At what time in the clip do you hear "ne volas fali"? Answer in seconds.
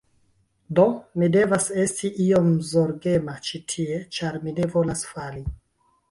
4.61-5.45